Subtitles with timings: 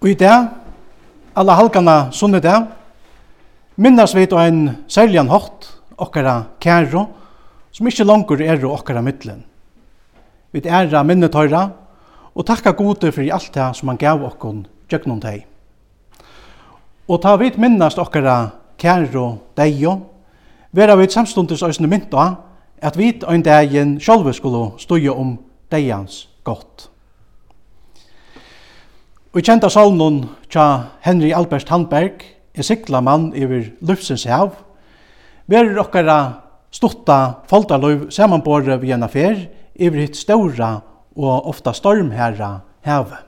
[0.00, 0.46] Og i dag,
[1.36, 2.70] alla halkene sunne dag,
[3.76, 5.66] minnes vi til en særlig hatt,
[6.00, 7.02] okkara kæro,
[7.72, 9.44] som ikkje langer er okkara middelen.
[10.52, 11.68] Vi æra minnet høyra,
[12.34, 15.44] og takka gode for alt det som han gav okkon gjøgnon teg.
[17.08, 19.98] Og ta vit minnast okkara kæro deio,
[20.72, 22.36] vera vit samstundes òsne mynda
[22.80, 25.36] at vit ein dagen sjálve skulle støye om
[25.70, 26.89] deians godt.
[29.30, 34.56] Og kjenta salmen tja Henry Albert Handberg, en sikla mann iver lufsens hav,
[35.46, 36.16] verur okkara
[36.74, 39.36] stutta foldarløyv samanbore vi en affær
[39.78, 40.80] iver hitt ståra
[41.14, 42.48] og ofta stormherra
[42.88, 43.20] havet.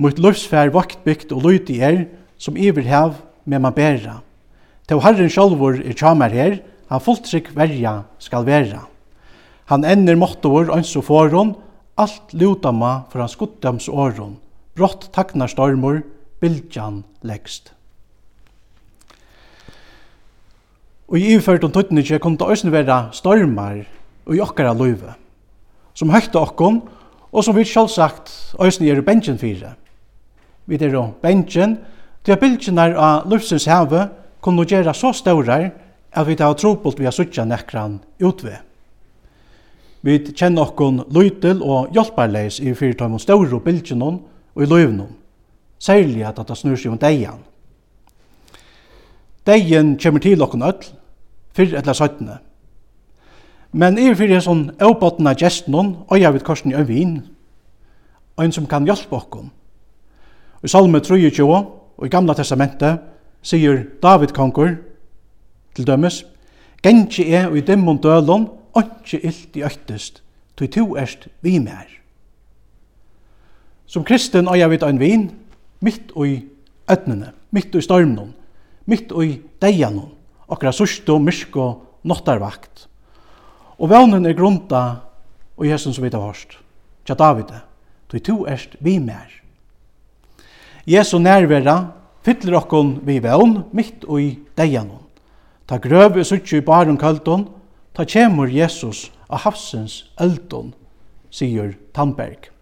[0.00, 2.06] Mot lufsfær vaktbygt og løyti er,
[2.40, 3.12] som iver hav
[3.44, 4.22] med man bæra.
[4.88, 8.86] Til Herren sjálfur er tjamer her, han fulltrygg verja skal vera.
[9.68, 11.52] Han ender måttor ans og foron,
[12.00, 14.38] alt luta for hans goddams åron
[14.76, 16.02] brått taknar stormor,
[16.40, 17.72] bildjan leggst.
[21.06, 23.84] Og i iverført om tøttene ikke kom det også være stormar
[24.26, 25.14] og i okkara løyve,
[25.94, 26.82] som høyta okkon,
[27.30, 29.74] og som vi selvsagt også gjør bensjen fire.
[30.66, 31.78] Vi er jo bensjen,
[32.26, 34.08] til at bylgjenar av løvsens heve
[34.42, 35.68] kunne gjøre så staurar
[36.10, 38.56] at vi tar trobult vi har suttja nekran utve.
[40.02, 43.64] Vi kjenner okkon løytil og hjelparleis i fyrtøymon stauro og
[44.62, 45.12] i løyvnum,
[45.78, 47.42] særlig at det snur seg om deian.
[49.46, 50.86] Deien kommer til okken öll,
[51.54, 52.38] fyrr eller søttene.
[53.72, 57.18] Men er fyrir sånn avbottna gestnun, og jeg vet korsen i øvin,
[58.36, 59.50] og en som kan hjelpe okken.
[60.64, 63.04] I Salme 23 og i Gamla Testamentet
[63.46, 64.78] sier David konkur
[65.76, 66.24] til dømes,
[66.82, 70.22] Gentje er og i dimmon dølon, ikke illt i øktest,
[70.56, 71.88] tog to erst vi mer.
[73.86, 75.28] Som kristen og jeg vet ein vin
[75.80, 76.40] midt i
[76.90, 78.34] ødnene, midt i stormen,
[78.86, 80.10] midt i deianen,
[80.50, 82.86] akkurat sørst og myrke og nottarvakt.
[83.78, 84.82] Og vevnen er grunta
[85.56, 86.58] og Jesus som vi tar hørst.
[87.06, 87.52] Tja David,
[88.12, 89.30] du to erst vi mer.
[90.86, 91.92] Jesu nærværa
[92.26, 95.02] fyller okkon vi vevn midt i deianen.
[95.66, 97.48] Ta grøv i suttje i baren kaldon,
[97.94, 100.74] ta kjemur Jesus av havsens eldon,
[101.30, 102.55] sier Tandberg.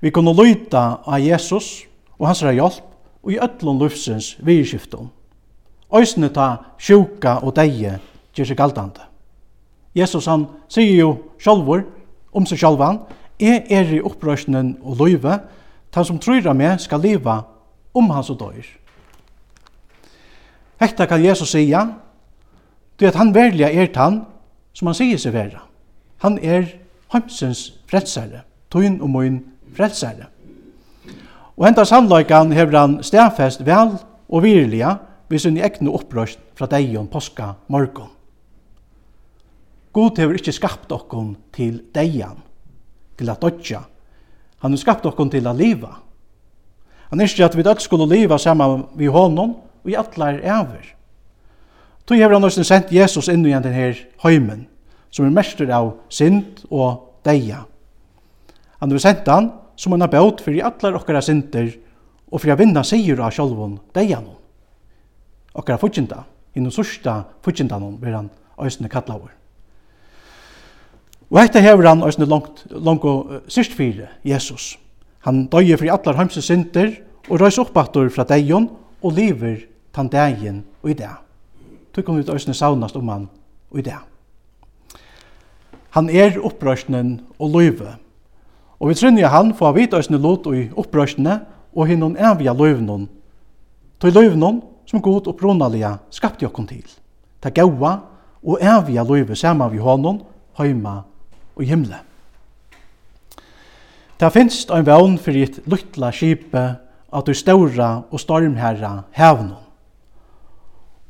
[0.00, 1.84] Vi kunne lyta av Jesus
[2.18, 2.84] og hans hjelp
[3.22, 5.10] og i öllum lufsins virskiftum.
[5.94, 7.98] Øysene ta sjuka og deie
[8.36, 9.02] gjør seg galdande.
[9.96, 11.86] Jesus han sier jo sjálfur
[12.32, 13.00] om seg sjálfan,
[13.40, 15.38] jeg er i opprørsnen og løyve,
[15.94, 17.40] han som tror av meg skal leva
[17.96, 18.66] om han og døyr.
[20.78, 21.88] Hekta kan Jesus sia,
[23.00, 24.20] det at han verliga er han
[24.72, 25.64] som han sier seg vera.
[26.22, 26.68] Han er
[27.12, 29.40] heimsens fredsare, tøyn og møyn
[29.76, 30.28] frelsare.
[31.58, 33.96] Og henta sannløykan hever han stedfest vel
[34.28, 34.94] og virliga
[35.28, 38.10] vi sin egne opprøst fra deion påska morgon.
[39.92, 42.38] God hever ikkje skapt okkon til deian,
[43.18, 43.80] til at dodja.
[44.62, 45.96] Han har skapt okkon til a liva.
[47.10, 50.94] Han er at vi dødt skulle liva saman vi honom og i atlar ever.
[52.06, 54.66] Tu hever han også sendt Jesus inn i den her høymen,
[55.10, 57.64] som er mester av synd og deia.
[58.80, 61.70] Han vil senda han som en abot fyrir allar okkara synder
[62.30, 64.26] og fyrir å vinna sigur av sjálfun deian.
[65.58, 66.24] Okkara fudginda,
[66.54, 67.24] innan sursta
[67.78, 69.30] noen, vil han òsne kallavur.
[71.30, 74.76] Og hetta hever han òsne langt, langt og syrst fire, Jesus.
[75.26, 76.92] Han døye fyrir allar heimse synder
[77.28, 78.70] og røys oppbattur fra deion
[79.02, 81.18] og lever tan degin og i dag.
[81.92, 83.28] Tog kom ut òsne saunast om han
[83.70, 84.06] og i dag.
[85.96, 87.96] Han er opprørsnen og løyve
[88.78, 91.40] Og vi trynja han få vit øysne lot i opprørsene
[91.74, 93.08] og hinnom evige løvnon.
[94.00, 96.84] Til løvnon som god opprunalega skapte okkom til.
[97.42, 97.98] Ta gaua
[98.42, 100.22] og evige løve saman vi hånden,
[100.58, 101.02] heima
[101.56, 101.98] og himle.
[104.18, 106.64] Ta finst ein vevn fyrir et luttla skipe
[107.12, 109.66] at du ståra og stormherra hevnån.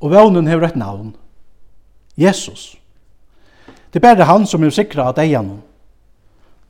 [0.00, 1.14] Og vevnen hever et navn,
[2.16, 2.76] Jesus.
[3.92, 5.62] Det er bare han som er sikra at eier noen.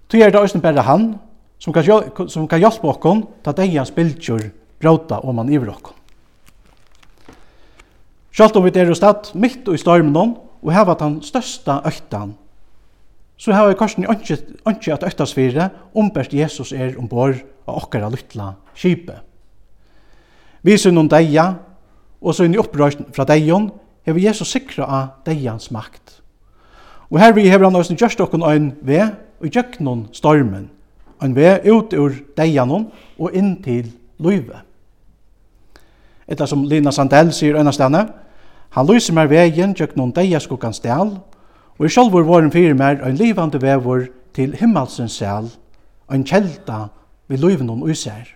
[0.09, 1.19] Tu er det også bare han
[1.59, 1.85] som kan,
[2.29, 4.51] som kan hjelpe oss ta deians bildjur
[4.81, 5.95] bråta om han iver oss.
[8.33, 12.37] Selv om vi er stad midt i stormen og heva den største øktan,
[13.39, 19.21] så har vi korsen ikke at øktasfire ombert Jesus er ombord av okkara lytla kjipe.
[20.63, 21.53] Vi ser noen deia,
[22.21, 23.71] og så inn i opprørsn fra deion,
[24.07, 26.17] hever Jesus sikra av deians makt.
[27.11, 30.71] Og her vi har han også gjørst okkon øyn ved, og gjøk noen stormen,
[31.23, 32.89] en vei ut ur deianon
[33.19, 34.63] og inn til løyve.
[36.29, 37.73] Etla som Lina Sandell sier øyna
[38.71, 41.15] han lyser mer veien gjøknon deiaskukkans del,
[41.79, 45.49] og i sjolvor våren fyrir mer en livande vevor til himmelsens sel,
[46.13, 46.89] en kjelta
[47.29, 48.35] vi løyvenon uiser.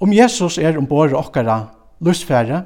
[0.00, 1.66] Om Jesus er ombord okkara
[2.00, 2.62] løsfære,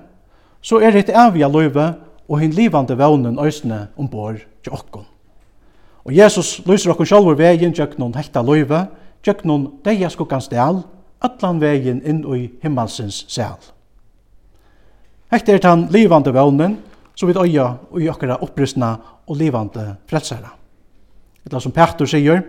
[0.63, 1.95] så er det avia løyve
[2.29, 5.07] og hinn livande vevnen øysene ombord til okkon.
[6.05, 8.87] Og Jesus lyser okkur sjálfur vegin noen hekta løyve,
[9.25, 10.83] gjøgnun deia skuggans del,
[11.21, 13.59] atlan vegin inn i himmelsins sel.
[15.31, 16.79] Hekta er tann livande vevnen,
[17.15, 18.97] som vi øya og okkara opprystna
[19.29, 20.55] og livande frelsara.
[21.45, 22.43] Etla som Petur sier,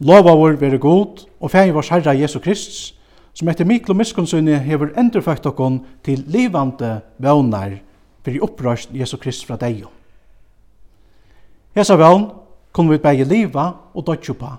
[0.00, 2.94] Lova vår veri god, og fæg vårs Herra Jesu Krists,
[3.34, 7.78] som etter miklo og miskunnsunni hever endurføgt okkon til livande vevnar
[8.24, 9.90] fyrir opprøst Jesu Krist fra deion.
[11.74, 12.28] Hesa vevn
[12.72, 14.50] kunne vi begge liva og dodge på.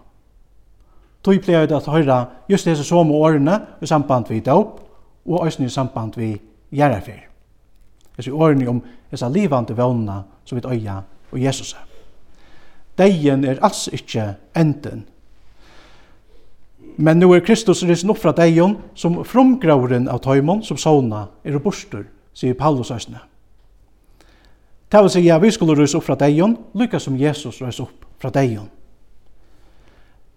[1.24, 4.80] Tog pleier det at høyra just hese som årene i samband vi døp,
[5.26, 6.36] og òsne i samband vi
[6.76, 7.24] gjerrafyr.
[8.18, 8.82] Hese årene om
[9.12, 11.02] hesa livande vøvnene som vi øya
[11.32, 11.76] og Jesus.
[12.98, 15.06] Deien er alls ikkje enden.
[16.98, 21.60] Men nu er Kristus risen opp fra deion som fromgrauren av tøymon som sona er
[21.60, 23.20] bostur, sier Paulus òsne.
[24.95, 28.06] Det vil si at vi skulle røys opp fra deion, lykka som Jesus røys opp
[28.21, 28.69] fra deion.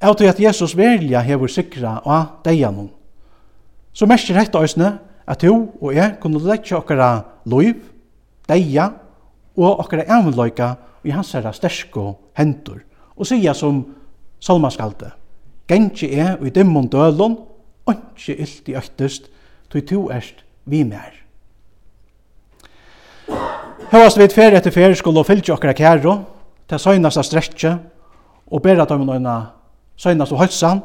[0.03, 2.89] Jeg tror at Jesus velja hever sikra av deianon,
[3.95, 4.89] så merker dette òsne
[5.31, 7.11] at du og jeg kunne letja okkara
[7.47, 7.85] loiv,
[8.51, 8.89] deia
[9.55, 10.73] og okkara evenløyka
[11.07, 12.83] i hans herra stersko hendur
[13.15, 13.85] og sia som
[14.43, 15.13] salmaskalde,
[15.71, 17.39] Gentje er og i dimmon dølon,
[17.87, 19.31] ontje illt i øktest,
[19.71, 21.28] tog to erst vi mer.
[23.89, 26.19] Høyast vi ferie etter ferie skulle fylltje okra kæro,
[26.69, 27.71] til søgnast av strekje,
[28.53, 29.29] og bera dem noen
[29.97, 30.83] søgnast av høysan,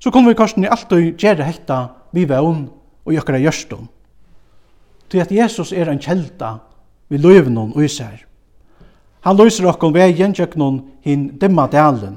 [0.00, 1.80] så kunne vi korsen i alt og gjere hekta
[2.16, 2.62] vi vevn
[3.04, 3.90] og i okra gjørstum.
[5.12, 6.54] Til at Jesus er en kjelda
[7.12, 8.24] vi løyven og især.
[9.28, 12.16] Han løyser okkom vegen tjøknon hin dimma dalen,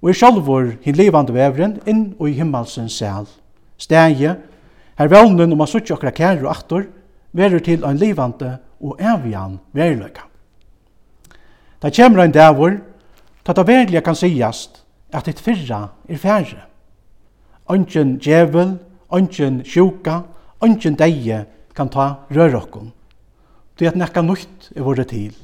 [0.00, 3.28] og er sjalvor hin livande vevren inn og i himmelsens sel.
[3.76, 4.38] Stegje,
[4.96, 6.88] her vevnen om a suttje okra kæro aktor,
[7.36, 10.22] verur til ein livande og evian veriløyka.
[11.82, 12.76] Det kommer en dævor,
[13.44, 16.66] ta ta verilige kan sigast at et fyrra er færre.
[17.66, 18.78] Ongen djevel,
[19.08, 20.20] ongen sjuka,
[20.60, 21.44] ongen deie
[21.74, 22.92] kan ta rørokken.
[23.78, 25.34] Det er at nekka nukt er våre til.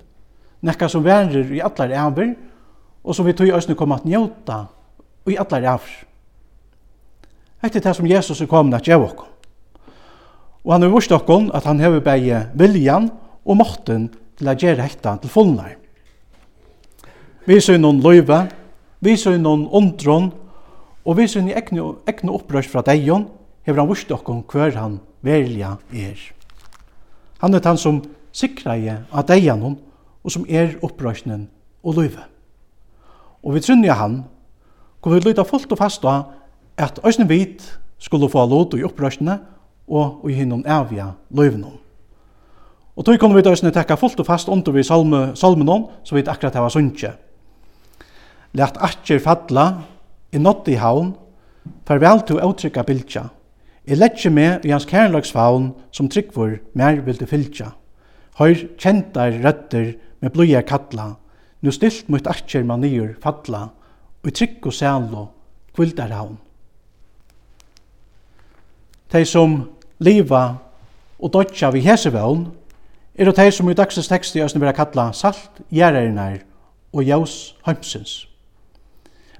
[0.62, 2.34] Nekka som verer i allar æver,
[3.04, 4.66] og som vi tog i østene kom at njóta
[5.26, 6.04] i allar æver.
[7.62, 9.32] Hette det som Jesus er kommet at gjeva okkom.
[10.64, 13.10] Og han har vurst okkom at han hever bæg viljan
[13.46, 15.76] og måtten til å gjøre hekta til fullnær.
[17.46, 18.46] Vi ser noen løyve,
[19.00, 20.32] vi ser noen ondron,
[21.06, 23.28] og vi ser noen egne opprørs fra deion,
[23.66, 26.18] hever han vurste okkom hver han velja er.
[27.38, 28.02] Han er han som
[28.34, 29.78] sikreie av deianon,
[30.26, 31.46] og som er opprørsnen
[31.86, 32.26] og løyve.
[33.46, 34.24] Og vi trunner han,
[34.98, 36.32] hvor vi løyta fullt og fast av
[36.82, 37.62] at òsne vit
[38.02, 39.38] skulle få låt i opprørsene
[39.86, 41.85] og i hinnom avja løyvenom.
[42.96, 46.16] Og tog kunne vi da også tekka fullt og fast under vi salme, salmenon, så
[46.16, 47.12] vi akkurat hava sunnkje.
[48.56, 49.66] Lært atjer fadla,
[50.32, 51.12] i nått i haun,
[51.86, 53.26] farvel til avtrykka bildja.
[53.86, 57.70] I letje med i hans kærlagsfaun som tryggvor mer vil du fylltja.
[58.40, 61.12] Høyr kjentar røtter med blodja kattla,
[61.60, 63.68] nu stilt mot atjer man nyer fadla,
[64.24, 65.28] og trygg og sælo,
[65.76, 66.38] kvildar haun.
[69.12, 69.60] De som
[70.02, 70.56] liva
[71.20, 72.10] og dodja vi hese
[73.18, 76.42] er det de som i dagsens tekst i Østene vil kalla salt, gjerreinar
[76.92, 78.26] og jaus heimsins.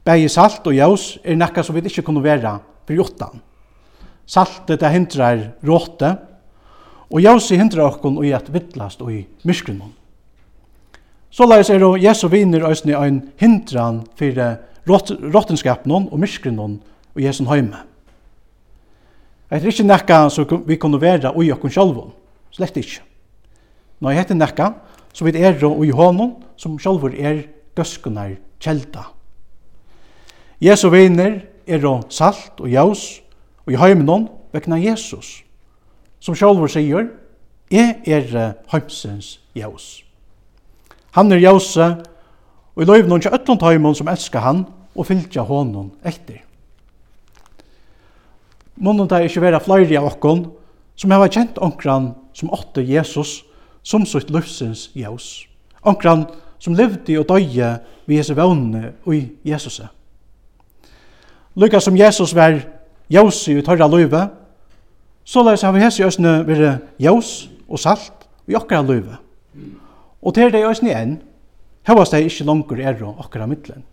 [0.05, 3.43] Begge salt og jaus er nekka som vi ikke kunne være for jottan.
[4.27, 6.17] Saltet det hindrar råte,
[7.11, 9.93] og jausi hindrar okkon i at vittlast og i myskrunnen.
[11.31, 14.57] Såleis er det Jesu viner òsne ein hindran fyrir
[14.89, 16.81] råttenskapnon og myskrunnen
[17.15, 17.85] og Jesu heime.
[19.51, 22.15] Det er ikke nekka som vi kunne være ui okkon sjálfon,
[22.51, 23.05] slett ikke.
[24.01, 24.73] Nei, hette nekka,
[25.17, 29.07] så vi er og i hånden, som sjálfur er gøskunar kjelda.
[30.61, 33.21] Jesu viner er og salt og jaus,
[33.67, 35.43] og i heimnon vekna Jesus,
[36.21, 37.09] som sjálfur sier,
[37.73, 40.05] jeg er heimsens jaus.
[41.17, 41.97] Han er jause,
[42.77, 46.43] og i løyvnån til ötlund heimon som elskar han, og fylgja hånden etter.
[48.77, 50.47] Månen det er ikke være flere av okkon,
[50.97, 53.43] som har kjent onkran som åtte Jesus,
[53.87, 55.47] som sitt løfsens jævs.
[55.87, 56.27] Onkran
[56.59, 57.77] som levde og døye
[58.07, 59.81] vi hese vøvnene i Jesus.
[61.57, 62.59] Lykka som Jesus var
[63.11, 64.27] jævs i tørra løyve,
[65.25, 69.17] så løys har vi hese jøsne være jævs og salt i okkara løyve.
[70.23, 71.17] Og til det jøsne enn,
[71.87, 73.85] hevast det ikke langer er og okkara middelen.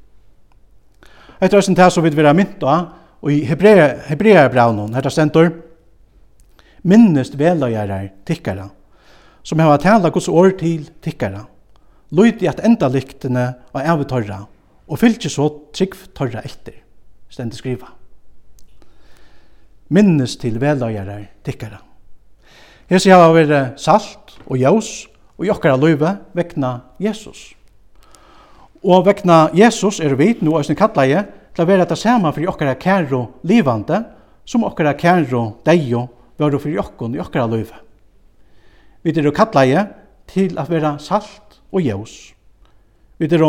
[1.41, 5.51] Etter jøsne til så vidt vi er mynt og i hebrea, hebrea braunen, her stendur,
[6.83, 8.67] minnest velagjerar tikkara,
[9.43, 11.45] som hava tala Guds år til tikkara.
[12.13, 14.43] Lyd i at enda lyktene og av torra,
[14.87, 16.77] og fylgje så trygg torra etter,
[17.31, 17.89] stendig skriva.
[19.93, 21.81] Minnes til veløyere tikkara.
[22.89, 25.07] Hesi hava vært salt og jaus
[25.39, 27.51] og jokkara løyve vekna Jesus.
[28.83, 31.23] Og vekna Jesus er vi, nu er sin kallaje,
[31.53, 34.01] til å være det samme for jokkara kæro livande,
[34.45, 36.07] som jokkara kæro deio,
[36.37, 37.79] var for jokkon i okkara løyve.
[39.03, 39.87] Vi er kattleie
[40.27, 42.33] til at være salt og jævs.
[43.17, 43.43] Vi er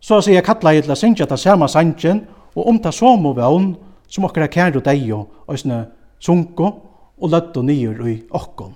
[0.00, 2.24] så å si kattleie til å synge det samme sangen
[2.54, 3.74] og omta som og vann
[4.08, 5.86] som okkar kære og deg og sånne
[6.20, 6.70] sunko
[7.18, 8.74] og løtt og nyer i okkon.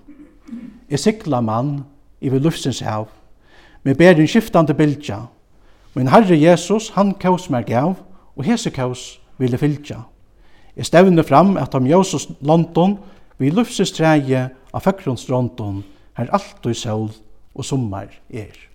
[0.91, 1.85] Jeg sikla mann
[2.21, 3.07] i vil luftsins hav,
[3.85, 5.27] med ber en skiftande bildja,
[5.95, 7.95] men Herre Jesus, han kaus meg gav,
[8.37, 10.03] og hese kaus ville fylja.
[10.77, 12.99] Jeg stevne fram at om Jesus London,
[13.39, 15.85] vi luftsins treie av føkgrunnsdronton,
[16.19, 17.13] her alt og sol
[17.55, 18.68] og sommar er.